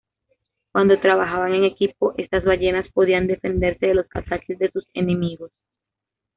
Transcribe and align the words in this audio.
Cuando 0.71 0.99
trabajaban 0.99 1.53
en 1.53 1.63
equipo, 1.63 2.15
estas 2.17 2.43
ballenas 2.43 2.91
podían 2.91 3.27
defenderse 3.27 3.85
de 3.85 3.93
los 3.93 4.07
ataques 4.15 4.57
de 4.57 4.71
sus 4.71 4.83
enemigos. 4.95 5.51